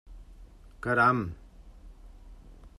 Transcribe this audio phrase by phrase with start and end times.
[0.83, 1.19] Caram!